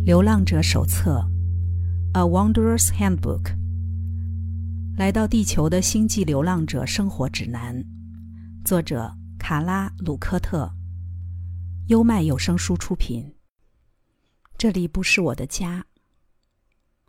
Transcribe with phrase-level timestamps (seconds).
[0.02, 1.28] 《流浪者手册》
[2.18, 3.54] （A Wanderer's Handbook），
[4.96, 7.84] 来到地球的星际流浪者生活指南，
[8.64, 10.72] 作者卡拉·鲁科特，
[11.88, 13.34] 优麦有声书出品。
[14.56, 15.84] 这里不是我的家。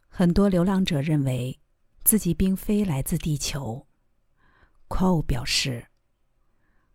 [0.10, 1.58] 很多流浪者认为
[2.04, 3.88] 自己并非来自地球。
[4.90, 5.86] Cole 表示：“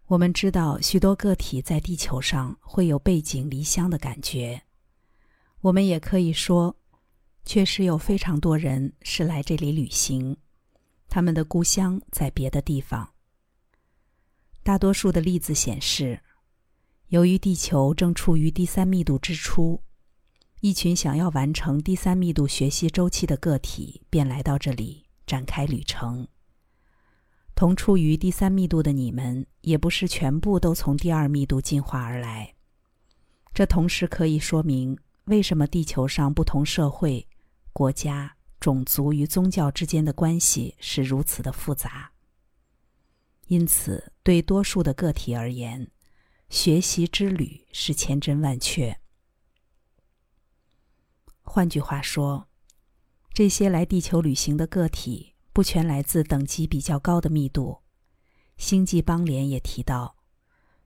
[0.08, 4.62] 我们知道许多个体在地球上会有背井离乡的感觉。
[5.62, 6.76] 我们也可以说，
[7.44, 10.36] 确实有非常多人是来这里旅行，
[11.08, 13.14] 他们的故乡在别的地方。
[14.62, 16.20] 大多数的例子显示，
[17.08, 19.82] 由于地球正处于第三密度之初。”
[20.62, 26.26] 一群想要完成第三密度学习周期的个体便来到这里展开旅程。
[27.54, 32.54] 同处于第三密度的你们，也不是全部都从第二密度进化而来。
[33.52, 37.28] 这同时可以说明为什么地球上不同社会、
[37.72, 42.12] 国家、种族与宗教之间的关系是如此的复杂。
[43.48, 45.90] 因此，对多数的个体而言，
[46.48, 49.00] 学习之旅是千真万确。
[51.42, 52.48] 换句话说，
[53.32, 57.82] 这些来地球旅行的个体不全来自等级比较高的密度。
[58.56, 60.16] 星际邦联也提到，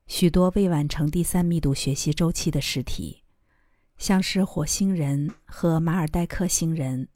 [0.06, 3.20] 许多未完成第三密度学习周期的实体，
[4.01, 7.06] 像是火星人和马尔代克星人，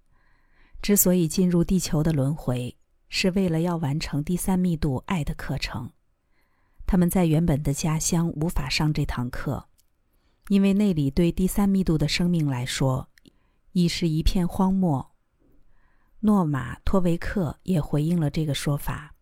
[0.83, 2.77] 之所以进入地球的轮回，
[3.09, 5.91] 是为了要完成第三密度爱的课程。
[6.87, 9.67] 他们在原本的家乡无法上这堂课，
[10.49, 13.09] 因为那里对第三密度的生命来说。
[13.77, 15.17] 已是一片荒漠。
[16.21, 19.17] 诺马托维克也回应了这个说法。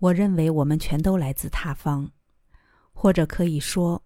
[0.00, 2.10] 我认为我们全都来自他方，
[2.92, 4.02] 或者可以说，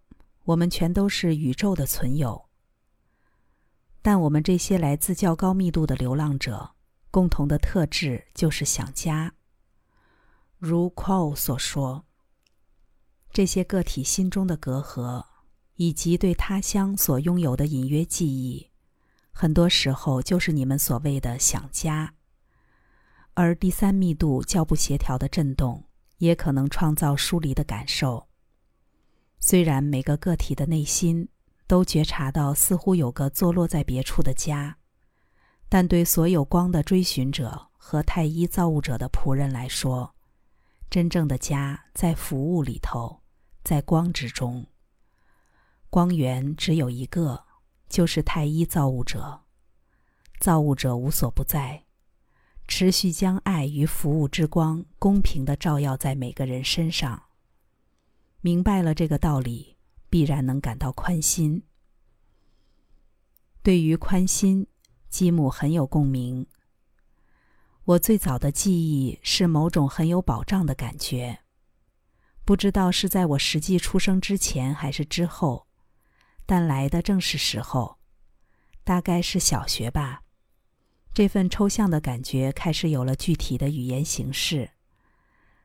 [0.47, 2.47] 我们全都是宇宙的存有。
[4.00, 6.70] 但我们这些来自较高密度的流浪者，
[7.11, 9.34] 共同的特质就是想家。
[10.59, 12.04] 如 q u o 所说，
[13.32, 15.25] 这些个体心中的隔阂，
[15.75, 18.70] 以及对他乡所拥有的隐约记忆。
[19.32, 22.15] 很多时候就是你们所谓的想家，
[23.34, 25.84] 而第三密度较不协调的震动
[26.19, 28.28] 也可能创造疏离的感受。
[29.38, 31.28] 虽然每个个体的内心
[31.66, 34.78] 都觉察到似乎有个坐落在别处的家，
[35.69, 40.14] 但对所有光的追寻者和太一造物者的仆人来说，
[40.91, 43.22] 真正的家在服务里头，
[43.62, 44.66] 在光之中。
[45.91, 47.44] 光源只有一个。
[47.88, 49.42] 就是太一造物者，
[50.41, 51.84] 造物者无所不在，
[52.66, 57.25] 持续将爱与服务之光公平的照耀在每个人身上。
[58.46, 59.76] 明白了这个道理，
[60.08, 61.64] 必然能感到宽心。
[63.60, 64.68] 对于宽心，
[65.08, 66.46] 吉姆很有共鸣。
[67.82, 71.40] 我最早的记忆是某种很有保障的感觉，
[72.44, 75.66] 不知道是在我实际出生之前还是之后。
[76.46, 77.98] 但来的正是时候，
[78.84, 80.22] 大概是小学吧。
[81.12, 84.70] 这份抽象的感觉开始有了具体的语言形式。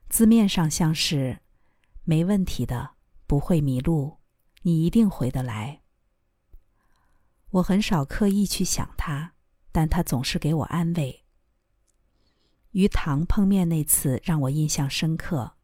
[0.10, 1.42] 字面上像是
[2.04, 2.92] “没问题的，
[3.28, 4.18] 不会迷路，
[4.64, 5.82] 你一定回得来。”
[7.52, 9.34] 我很少刻意去想他，
[9.72, 11.26] 但他总是给我安慰。
[12.72, 15.58] 与唐碰面那次让我印象深刻，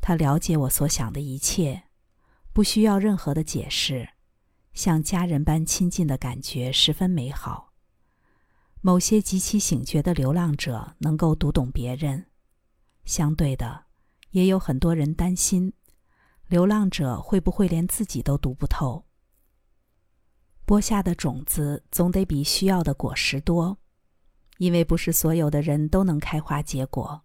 [0.00, 1.84] 他了解我所想的一切，
[2.52, 4.10] 不需要任何的解释。
[4.72, 7.72] 像家人般亲近的感觉十分美好。
[8.80, 12.26] 某些极其醒觉的流浪者能够读懂别人，
[13.04, 13.86] 相对的，
[14.34, 15.72] 也有很多人担心，
[16.48, 19.06] 流浪者会不会连自己都读不透。
[20.64, 23.78] 播下的种子总得比需要的果实多，
[24.58, 27.22] 因为不是所有的人都能开花结果。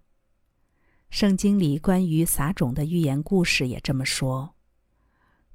[1.10, 4.54] 圣经里关于撒种的寓言故事也这么说。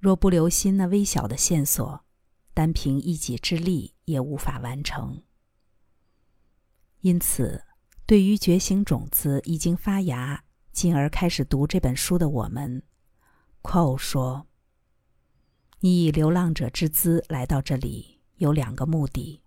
[0.01, 2.05] 若不留心那微小的线索，
[2.53, 5.23] 单凭一己之力也无法完成。
[7.03, 7.65] 因此，
[8.07, 10.44] 对于觉醒种子已经发芽，
[10.75, 12.83] 进而开始读这本书的我们
[13.63, 14.49] ，Cole 说
[15.79, 19.41] ：“你以流浪者之姿来到这里，有两个目的：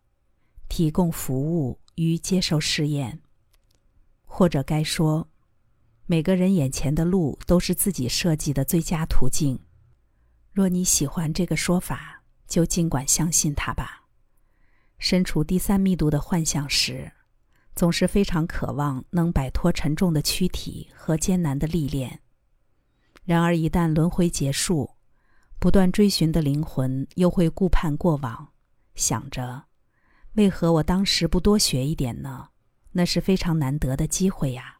[0.69, 3.19] 提供服务与接受试验，
[4.23, 5.27] 或者该说，
[6.05, 9.59] 每个人眼前的路都是自己设计的最佳途径。”
[10.53, 14.07] 若你喜欢这个说法，就尽管相信它吧。
[14.97, 17.11] 身处第三密度的幻象时，
[17.77, 22.21] 总是非常渴望能摆脱沉重的躯体和艰难的历练。
[23.23, 24.95] 然而，一旦轮回结束，
[25.59, 28.49] 不断追寻的灵魂又会顾盼过往，
[28.95, 29.65] 想着，
[30.33, 32.49] 为何我当时不多学一点呢？
[32.93, 34.79] 那是非常难得的机会呀。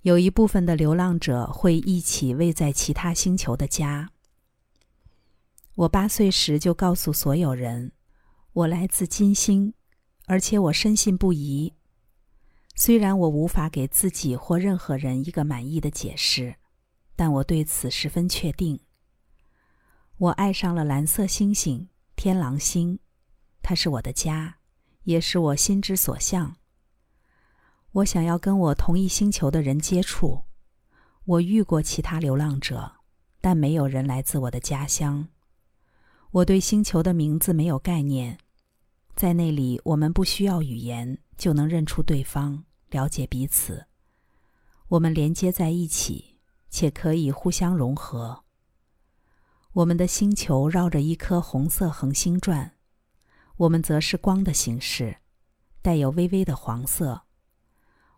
[0.00, 4.10] 有一部分的流浪者会一起为在其他星球的家。
[5.74, 7.92] 我八岁时就告诉所有人，
[8.54, 9.74] 我来自金星，
[10.32, 11.74] 而且我深信不疑。
[12.74, 16.54] 虽然我无法给自己或任何人一个满意的解释，
[17.14, 18.80] 但我对此十分确定。
[20.16, 22.98] 我爱上了蓝色星星——天狼星，
[23.60, 24.56] 它是我的家，
[25.02, 26.56] 也是我心之所向。
[27.90, 30.44] 我想要跟我同一星球的人接触。
[31.26, 32.92] 我遇过其他流浪者，
[33.42, 35.28] 但没有人来自我的家乡。
[36.30, 38.38] 我对星球的名字没有概念。
[39.14, 43.86] 在那里，我们不需要语言就能认出对方，了解彼此。
[44.88, 48.44] 我们连接在一起，且可以互相融合。
[49.74, 52.72] 我们的星球绕着一颗红色恒星转，
[53.56, 55.18] 我们则是光的形式，
[55.80, 57.22] 带有微微的黄色。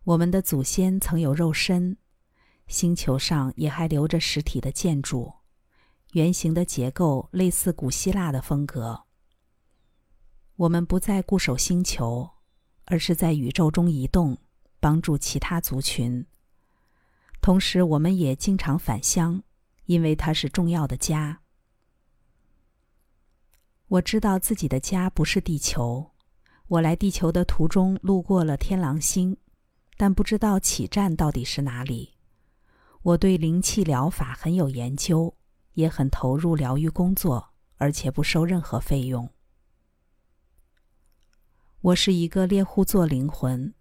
[0.04, 1.96] 我们的祖先曾有肉身，
[2.66, 5.32] 星球上也还留着实体的建筑，
[6.12, 9.03] 圆形的结构类似古希腊的风格。
[10.56, 12.30] 我们不再固守星球，
[12.84, 14.38] 而是在宇宙中移动，
[14.80, 16.24] 帮助其他族群。
[17.40, 19.42] 同时，我们也经常返乡，
[19.86, 21.40] 因为它是重要的家。
[23.88, 26.10] 我知道自己的家不是地球。
[26.68, 29.36] 我来地球的途中路过了天狼星。
[29.96, 32.14] 但不知道起站到底是哪里。
[33.02, 35.32] 我对灵气疗法很有研究，
[35.74, 39.30] 也很投入疗愈工作，而且不收任何费用。
[41.84, 43.74] 我是一个猎户座灵魂，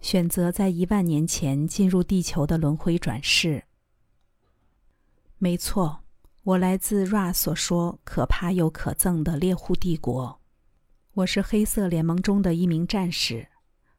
[0.00, 3.64] 选择在一万年前进入地球的轮回转世。
[5.36, 6.04] 没错，
[6.42, 10.40] 我来自 Ra 所说可怕又可憎的猎户帝国。
[11.12, 13.48] 我是黑色联盟中的一名战士。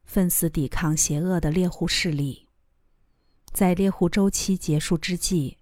[0.02, 2.48] 奋死抵抗邪恶的猎户势力。
[3.52, 5.58] 在猎户周期结束之际，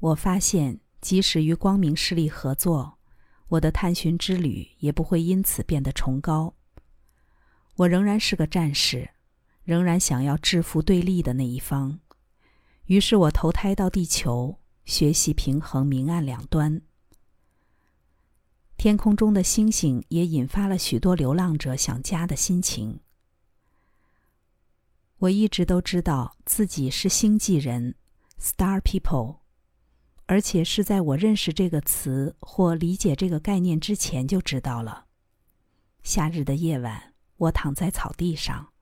[0.00, 2.98] 我发现，即使与光明势力合作，
[3.46, 6.55] 我的探寻之旅也不会因此变得崇高。
[7.76, 9.10] 我仍然是个战士，
[9.62, 12.00] 仍然想要制服对立的那一方。
[12.86, 16.80] 于是我投胎到地球，学习平衡明暗两端。
[18.76, 23.00] 天空中的星星也引发了许多流浪者想家的心情。
[25.18, 27.94] 我一直都知道自己是星际人
[28.38, 29.38] ，Star People，
[30.26, 35.06] 而且是在我认识这个词或理解这个概念之前就知道了。
[36.02, 38.72] 夏日的夜晚，我躺在草地上，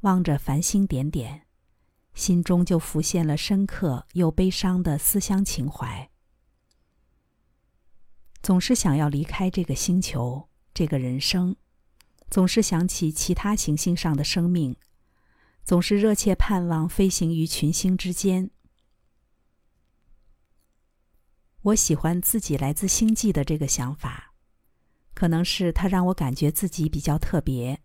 [0.00, 1.46] 望着繁星点点，
[2.14, 6.10] 心中就浮现了深刻又悲伤的思乡情怀。
[8.42, 11.56] 总是想要离开这个星球，这个人生，
[12.30, 14.76] 总是想起其他行星上的生命。
[15.64, 18.50] 总是热切盼望飞行于群星之间。
[21.60, 24.32] 我喜欢自己来自星际的这个想法，
[25.12, 27.82] 可能是它让我感觉自己比较特别，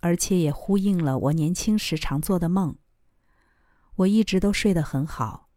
[0.00, 2.76] 而且也呼应了我年轻时常做的梦。
[3.96, 5.48] 我一直都睡得很好，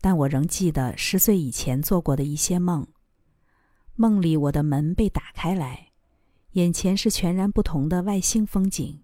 [0.00, 2.86] 但我仍记得十岁以前做过的一些梦。
[3.94, 5.92] 梦里，我的门被打开来，
[6.52, 9.02] 眼前是全然不同的外星风景。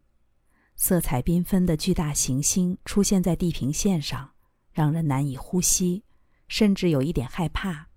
[0.77, 4.33] 色彩缤纷的巨大行星出现在地平线上，
[4.73, 6.05] 让人难以呼吸，
[6.49, 7.89] 甚至有一点害怕。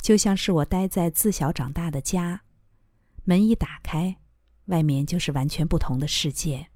[0.00, 2.42] 就像是我待在自小长大的家，
[3.24, 4.18] 门一打开，
[4.66, 6.68] 外面就是完全不同的世界。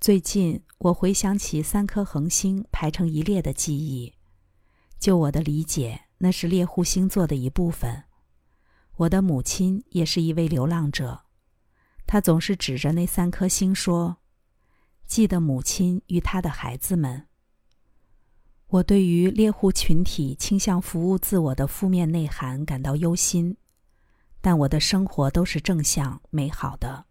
[0.00, 4.14] 最近，我回想起三颗恒星排成一列的记忆，
[4.98, 8.04] 就我的理解，那是猎户星座的一部分。
[8.96, 11.24] 我的母亲也是一位流浪者。
[12.06, 14.18] 她总是指着那三颗星说
[15.06, 17.26] ：“记得母亲与她的孩子们。”
[18.68, 23.56] 我对于猎户群体倾向服务自我的负面内涵感到忧心，
[24.46, 27.06] 但我的生活都是正向美好的，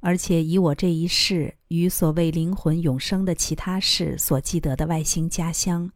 [0.00, 5.90] 而且以我这一世与所谓灵魂永生的其他世所记得的外星家乡，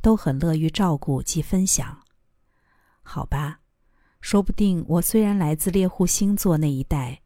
[0.00, 2.04] 都很乐于照顾及分享。
[3.02, 3.58] 好吧，
[4.20, 7.22] 说不定我虽然来自猎户星座那一带。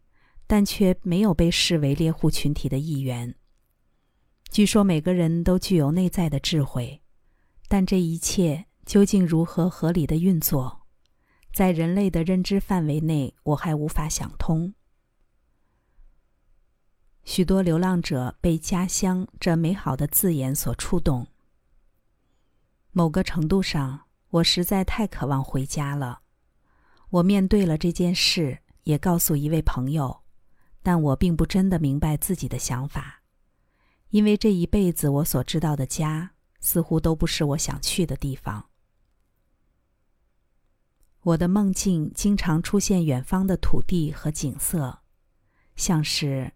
[0.46, 3.37] 但却没有被视为猎户群体的一员。
[4.50, 7.02] 据说每个人都具有内在的智慧，
[7.68, 10.79] 但这一切究竟如何合理的运作，
[11.52, 14.73] 在人类的认知范围内，我还无法想通。
[17.25, 21.26] 许多流浪者被“家乡”这美好的字眼所触动。
[22.92, 26.23] 某个程度上，我实在太渴望回家了。
[27.11, 30.23] 我面对了这件事，也告诉一位朋友，
[30.83, 33.23] 但我并不真的明白自己的想法，
[34.11, 38.70] 因为这一辈子我所知道的家，似乎都不是我想去的地方。
[41.23, 45.00] 我的梦境经常出现远方的土地和景色，
[45.77, 46.53] 像是：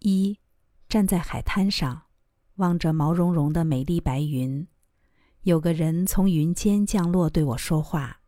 [0.00, 0.38] 一，
[0.86, 2.02] 站在海滩上，
[2.56, 4.66] 望着毛茸茸的美丽白云，
[5.42, 8.20] 有个人从云间降落对我说话。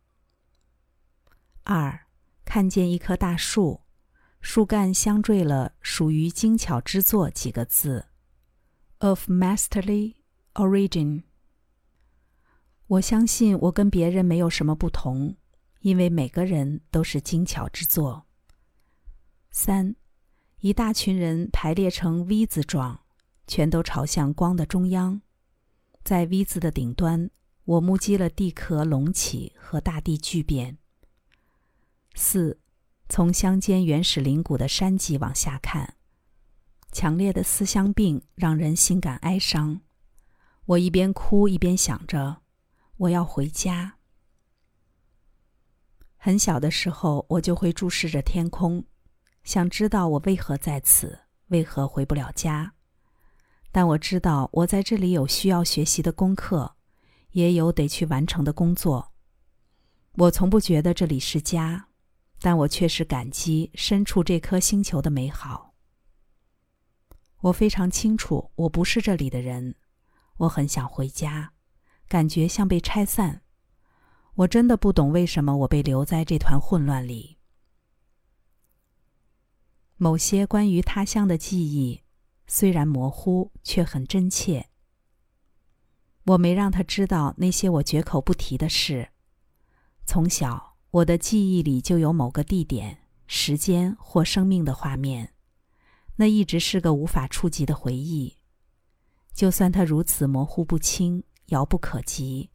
[1.64, 2.06] 二，
[2.46, 3.82] 看见一棵大树，
[4.40, 8.06] 树干镶缀了“属于精巧之作”几个字
[9.00, 10.14] ，of masterly
[10.54, 11.24] origin。
[12.86, 15.36] 我相信我跟别人没有什么不同。
[15.80, 18.26] 因为每个人都是精巧之作。
[19.50, 19.96] 三，
[20.60, 23.00] 一大群人排列成 V 字状，
[23.46, 25.20] 全都朝向光的中央。
[26.04, 27.30] 在 V 字的顶端，
[27.64, 30.78] 我目击了地壳隆起和大地巨变。
[32.14, 32.60] 四，
[33.08, 35.96] 从乡间原始林谷的山脊往下看，
[36.90, 39.80] 强烈的思乡病让人心感哀伤。
[40.64, 42.42] 我一边哭一边想着，
[42.96, 43.97] 我要回家。
[46.20, 48.84] 很小的时候，我就会注视着天空，
[49.44, 52.74] 想知道我为何在此，为何回不了家。
[53.70, 56.74] 但我知道我在这里有需要学习的功课，
[57.30, 59.12] 也有得去完成的工作。
[60.14, 61.86] 我从不觉得这里是家，
[62.40, 65.74] 但我确实感激身处这颗星球的美好。
[67.42, 69.76] 我非常清楚我不是这里的人，
[70.38, 71.52] 我很想回家，
[72.08, 73.42] 感觉像被拆散。
[74.38, 77.38] 我真的不懂为什么我被留在这团混乱里。
[79.96, 82.02] 某些关于他乡的记忆，
[82.46, 84.68] 虽然模糊，却很真切。
[86.24, 89.08] 我没让他知道那些我绝口不提的事。
[90.06, 95.34] 从小，我的记忆里就有某个地点、时间或生命的画面，
[96.14, 98.36] 那一直是个无法触及的回忆。
[99.34, 102.50] 就算它如此模糊不清、遥不可及。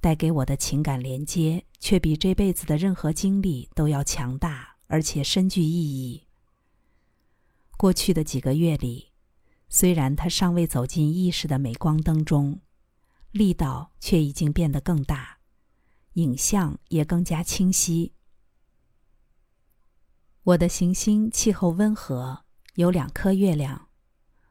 [0.00, 6.26] 带给我的情感连接，却比这辈子的任何经历都要强大，而且深具意义。
[7.76, 9.10] 过去的几个月里，
[9.68, 12.60] 虽然他尚未走进意识的镁光灯中，
[13.30, 15.38] 力道却已经变得更大，
[16.14, 18.14] 影像也更加清晰。
[20.42, 22.44] 我的行星气候温和，
[22.76, 23.88] 有两颗月亮，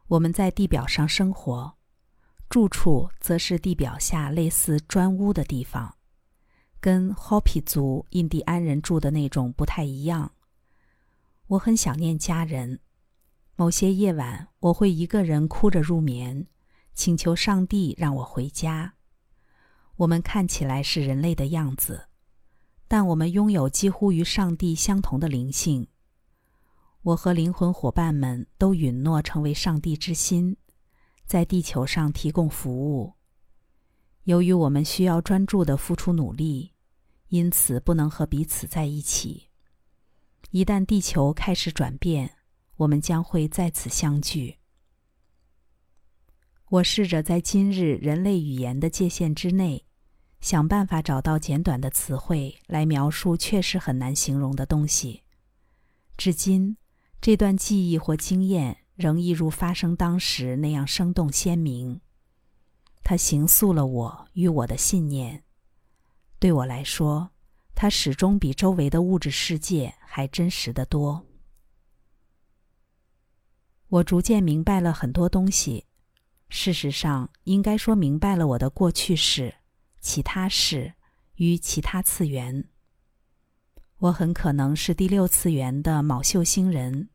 [0.10, 1.79] 我们在地表上生活。
[2.50, 5.96] 住处则是地表下类似砖屋的地方，
[6.80, 10.32] 跟 Hopi 族印第安人住的那种不太一样。
[11.46, 12.80] 我很想念家人，
[13.56, 16.48] 某些夜晚我会一个人哭着入眠，
[16.96, 18.96] 请求上帝让我回家。
[19.98, 22.08] 我们看起来是人类的样子，
[22.88, 25.88] 但我们拥有几乎与上帝相同的灵性。
[27.04, 30.58] 我和灵魂伙伴们都允诺成为上帝之心。
[31.30, 33.14] 在地球上提供服务。
[34.24, 36.72] 由于我们需要专注的付出努力，
[37.28, 39.50] 因此不能和彼此在一起。
[40.50, 42.38] 一旦地球开始转变，
[42.78, 44.58] 我们将会再次相聚。
[46.70, 49.86] 我试着在今日人类语言的界限之内，
[50.42, 55.22] 想办法找到简短的词汇来描述确实很难形容的东西。
[56.18, 56.78] 至今，
[57.22, 58.79] 这段记忆或经验。
[59.00, 62.02] 仍一如发生当时那样生动鲜明。
[63.02, 65.46] 它形塑了我与我的信念。
[66.38, 67.32] 对我来说，
[67.74, 71.26] 它始终比周围的物质世界还真实的多。
[73.88, 75.86] 我逐渐明白了很多东西。
[76.50, 79.56] 事实上，应该说明白了我的过去式、
[80.02, 80.96] 其他式
[81.36, 82.68] 与其他次元。
[84.00, 87.08] 我很可能是第六次元的卯宿星人。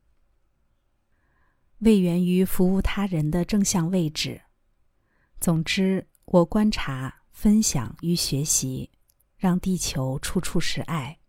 [1.79, 4.41] 为源于服务他人的正向位置。
[5.39, 8.91] 总之，我观察、分享与学习，
[9.37, 11.19] 让地球处处是爱。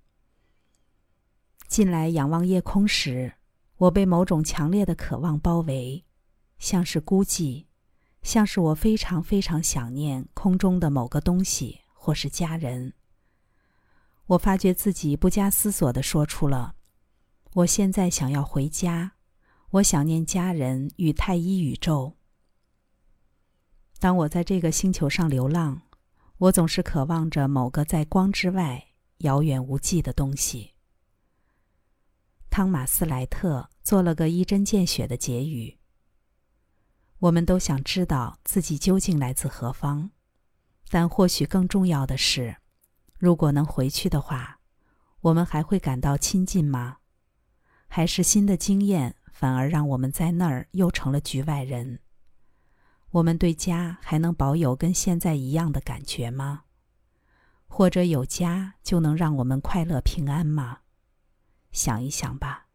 [1.67, 3.35] 近来仰望夜空时，
[3.77, 6.05] 我被某种强烈的渴望包围，
[6.59, 7.67] 像是孤寂，
[8.23, 12.95] 像是我非常非常想念空中的某个东西或是家人。
[14.27, 16.77] 我发觉自己不加思索地说出了
[17.55, 19.13] ：“我现在想要回家。”
[19.77, 22.17] 我想念家人与太一宇宙。
[23.99, 25.83] 当我在这个星球上流浪，
[26.39, 30.73] 我总是渴望着某个在光之外、遥远无际的东西。
[32.49, 35.77] 汤马斯·莱特做了个一针见血的结语：
[37.19, 40.11] 我们都想知道自己究竟来自何方，
[40.89, 42.57] 但或许更重要的是，
[43.19, 44.59] 如果能回去的话，
[45.21, 46.99] 我们还会感到亲近吗？
[47.89, 51.99] 还是新的经验反而让我们在那儿又成了局外人？
[53.11, 56.63] 我们对家还能保有跟现在一样的感觉吗？
[57.67, 60.79] 或者有家就能让我们快乐平安吗？
[61.71, 62.69] 想一想吧。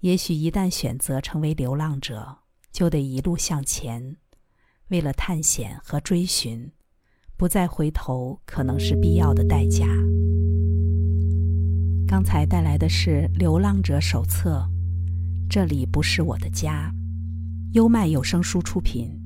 [0.00, 2.38] 也许一旦选择成为流浪者，
[2.72, 4.16] 就得一路向前，
[4.88, 6.72] 为了探险和追寻，
[7.36, 9.86] 不再回头可能是必要的代价。
[12.08, 14.66] 刚才带来的是《流浪者手册》，
[15.48, 16.92] 这里不是我的家。
[17.72, 19.21] 优麦有声书出品。